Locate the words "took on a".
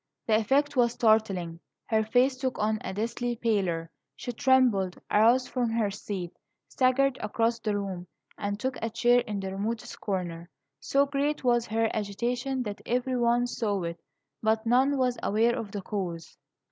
2.35-2.91